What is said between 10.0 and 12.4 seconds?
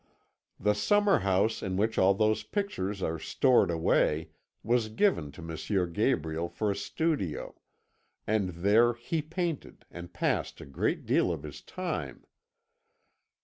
passed a great deal of his time.